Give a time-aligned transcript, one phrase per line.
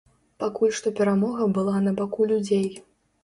[0.43, 2.65] Пакуль што перамога была на баку людзей.